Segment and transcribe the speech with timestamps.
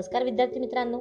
[0.00, 0.98] नमस्कार विद्यार्थी मित्रांनो.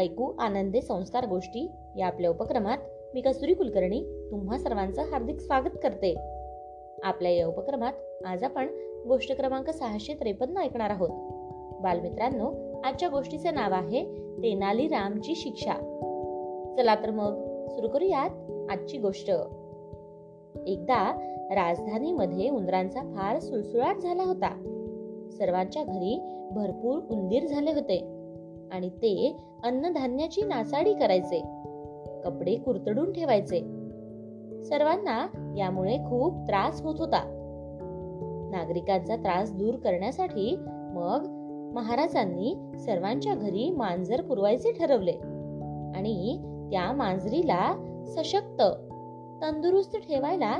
[0.00, 2.78] ऐकू आनंदे संस्कार गोष्टी या आपल्या उपक्रमात
[3.14, 6.14] मी कस्तुरी कुलकर्णी तुम्हा सर्वांचं हार्दिक स्वागत करते.
[7.02, 7.92] आपल्या या उपक्रमात
[8.26, 8.66] आज आपण
[9.08, 11.08] गोष्ट क्रमांक सहाशे त्रेपन्न ऐकणार आहोत.
[11.80, 14.04] बालमित्रांनो आजच्या गोष्टीचे नाव आहे
[14.42, 15.72] तेनाली रामची शिक्षा.
[16.76, 18.30] चला तर मग सुरू करूयात
[18.70, 19.30] आजची गोष्ट.
[20.66, 21.12] एकदा
[21.50, 24.50] राजधानीमध्ये उंदरांचा फार सुळसुळाट झाला होता.
[25.32, 28.13] सर्वांच्या घरी भरपूर उंदीर झाले होते.
[28.74, 31.40] आणि ते अन्नधान्याची नासाडी करायचे.
[32.24, 33.60] कपडे कुरतडून ठेवायचे.
[34.64, 35.26] सर्वांना
[35.58, 37.40] यामुळे खूप त्रास होत होता.
[38.52, 41.26] नागरिकांचा त्रास दूर करण्यासाठी मग
[41.74, 45.12] महाराजांनी सर्वांच्या घरी मांजर पुरवायचे ठरवले.
[45.94, 46.38] आणि
[46.70, 47.74] त्या मांजरीला
[48.06, 48.62] सशक्त
[49.42, 50.52] तंदुरुस्त ठेवायला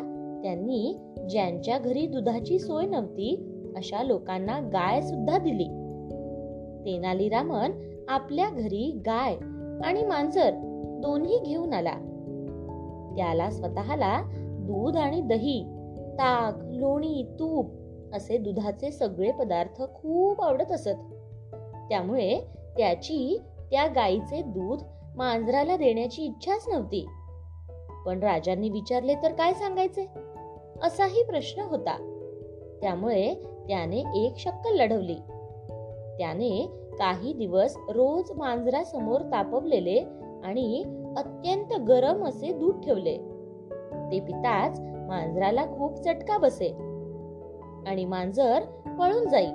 [0.43, 0.97] त्यांनी
[1.31, 5.81] ज्यांच्या घरी दुधाची सोय नव्हती अशा लोकांना गाय सुद्धा दिली.
[6.85, 7.71] तेनालीरामन
[8.09, 9.35] आपल्या घरी गाय
[9.85, 10.51] आणि मांजर
[11.03, 11.93] दोन्ही घेऊन आला.
[13.17, 14.23] त्याला स्वतःला
[14.61, 15.65] दूध आणि दही
[16.15, 17.67] ताक लोणी तूप
[18.15, 21.13] असे दुधाचे सगळे पदार्थ खूप आवडत असत.
[21.89, 22.41] त्यामुळे
[22.79, 24.83] त्याची त्या गायीचे दूध
[25.17, 27.07] मांजराला देण्याची इच्छाच नव्हती.
[28.07, 30.07] पण राजांनी विचारले तर काय सांगायचे?
[30.83, 32.11] असाही प्रश्न होता.
[32.81, 33.35] त्यामुळे
[33.69, 35.17] त्याने एक शक्कल लढवली.
[36.19, 39.99] त्याने काही दिवस रोज मांजरासमोर तापवलेले
[40.45, 40.85] आणि
[41.17, 43.17] अत्यंत गरम असे दूध ठेवले.
[44.11, 46.69] ते पिताच मांजराला खूप चटका बसे
[47.87, 48.61] आणि मांजर
[48.99, 49.47] पळून जाई.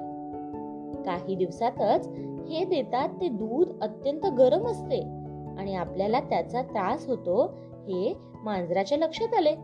[1.06, 2.08] काही दिवसातच
[2.50, 5.02] हे देतात ते दूध अत्यंत गरम असते
[5.58, 7.46] आणि आपल्याला त्याचा त्रास होतो
[7.88, 9.56] हे मांजराच्या लक्षात आले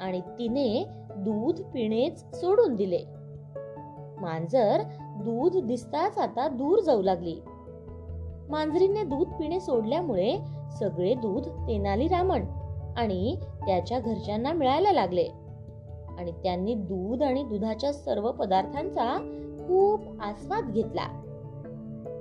[0.00, 0.84] आणि तिने
[1.16, 2.98] दूध पिणेच सोडून दिले.
[4.20, 4.82] मांजर
[5.16, 7.40] दूध दिसताच आता दूर जाऊ लागली.
[8.48, 10.38] मांजरीने दूध पिणे सोडल्यामुळे
[10.80, 12.40] सगळे दूध तेनाली रामन
[12.96, 13.36] आणि
[13.66, 15.28] त्याच्या घरच्यांना मिळायला लागले.
[16.18, 19.16] आणि त्यांनी दूध आणि दुधाच्या सर्व पदार्थांचा
[19.66, 21.06] खूप आस्वाद घेतला.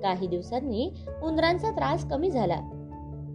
[0.03, 0.91] काही दिवसांनी
[1.24, 2.59] उंदरांचा त्रास कमी झाला.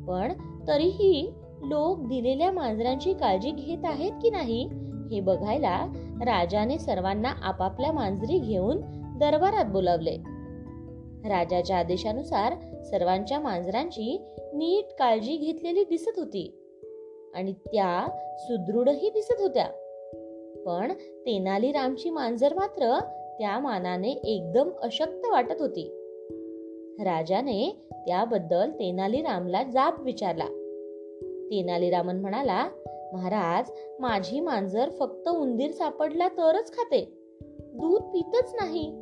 [0.09, 0.33] पण
[0.69, 4.69] तरीही लोक दिलेल्या मांजरांची काळजी घेत आहेत की नाही
[5.11, 5.87] हे बघायला
[6.21, 8.79] राजाने सर्वांना आपापल्या मांजरी घेऊन
[9.21, 10.17] दरबारात बोलावले.
[11.29, 16.55] राजाच्या आदेशानुसार सर्वांच्या मांजरांची नीट काळजी घेतलेली दिसत होती
[17.35, 19.67] आणि त्या सुदृढही दिसत होत्या.
[20.67, 20.93] पण
[21.27, 22.99] तेनाली रामची मांजर मात्र
[23.39, 25.85] त्या मानाने एकदम अशक्त वाटत होती.
[27.01, 30.47] राजाने त्याबद्दल तेनाली रामला जाब विचारला.
[31.51, 32.69] तेनालीरामन म्हणाला
[33.13, 33.71] महाराज
[34.01, 37.17] माझी मांजर फक्त उंदीर सापडला तरच खाते.
[37.75, 39.01] दूध पितच नाही.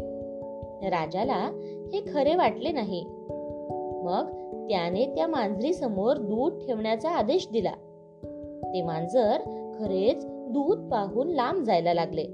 [0.83, 1.50] राजाला
[1.93, 3.05] हे खरे वाटले नाही.
[4.05, 4.27] मग
[4.71, 7.72] त्याने त्या मांजरी समोर दूध ठेवण्याचा आदेश दिला.
[8.75, 9.37] ते मांजर
[9.78, 12.25] खरेच दूध पाहून लांब जायला लागले.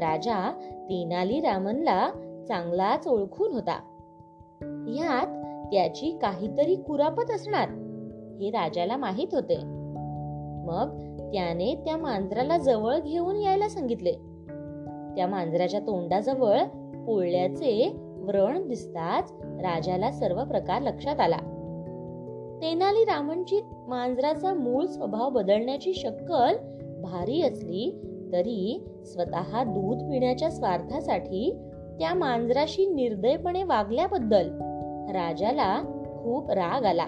[0.00, 2.10] राजा तेनाली रामनला
[2.48, 3.80] चांगलाच ओळखून होता.
[4.88, 5.26] ह्यात
[5.72, 7.68] त्याची काहीतरी कुरापत असणार
[8.40, 9.56] हे राजाला माहीत होते.
[10.64, 10.88] मग
[11.32, 14.14] त्याने त्या मांजराला जवळ घेऊन यायला सांगितले.
[15.16, 16.60] त्या मांजराच्या तोंडाजवळ
[17.06, 21.36] पोळल्याचे व्रण दिसताच राजाला सर्व प्रकार लक्षात आला.
[22.62, 26.56] तेनाली रामनची मांजराचा मूळ स्वभाव बदलण्याची शक्कल
[27.02, 28.00] भारी असली
[28.32, 31.58] तरी स्वतः दूध पिण्याच्या स्वार्थासाठी
[31.98, 34.48] त्या मांजराशी निर्दयपणे वागल्याबद्दल
[35.12, 35.82] राजाला
[36.22, 37.06] खूप राग आला.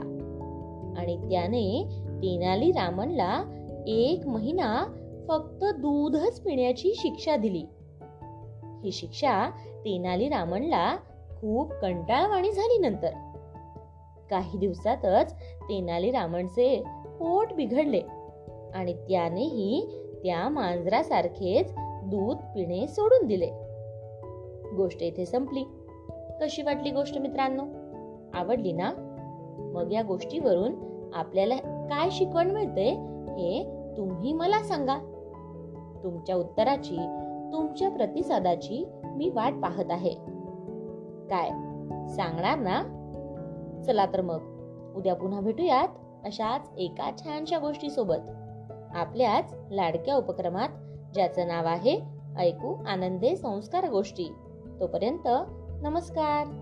[0.98, 3.42] आणि त्याने तेनाली रामनला
[3.86, 4.84] एक महिना
[5.28, 7.64] फक्त दूधच पिण्याची शिक्षा दिली.
[8.82, 9.50] ही शिक्षा
[9.84, 10.96] तेनाली रामनला
[11.40, 13.10] खूप कंटाळवाणी झाली नंतर.
[14.30, 16.82] काही दिवसातच तेनाली रामनचे
[17.20, 18.02] पोट बिघडले
[18.74, 19.86] आणि त्यानेही
[20.24, 21.74] त्या मांजरासारखेच
[22.04, 23.50] दूध पिणे सोडून दिले.
[24.76, 25.64] गोष्ट इथे संपली.
[26.40, 27.62] कशी वाटली गोष्ट मित्रांनो?
[28.34, 28.92] आवडली ना?
[29.74, 30.74] मग या गोष्टीवरून
[31.14, 31.56] आपल्याला
[31.90, 32.88] काय शिकवण मिळते
[33.28, 33.64] हे
[33.96, 34.98] तुम्ही मला सांगा.
[36.02, 36.96] तुमच्या उत्तराची
[37.52, 40.14] तुमच्या प्रतिसादाची मी वाट पाहत आहे.
[41.30, 41.48] काय?
[42.08, 42.98] सांगणार ना?
[43.86, 44.52] चला तर मग.
[44.96, 45.88] उद्या पुन्हा भेटूयात
[46.24, 48.30] अशाच एका छानशा गोष्टी सोबत
[48.94, 50.68] आपल्याच लाडक्या उपक्रमात
[51.14, 52.00] ज्याचं नाव आहे
[52.38, 54.34] ऐकू आनंदे संस्कार गोष्टी.
[54.80, 55.28] तोपर्यंत
[55.82, 56.61] नमस्कार.